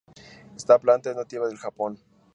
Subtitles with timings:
[0.57, 1.95] Esta planta es nativa del Japón.